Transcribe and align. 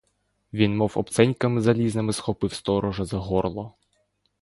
Він 0.53 0.77
мов 0.77 0.91
обценьками 0.95 1.61
залізними 1.61 2.13
схопив 2.13 2.53
сторожа 2.53 3.05
за 3.05 3.17
горло. 3.17 3.73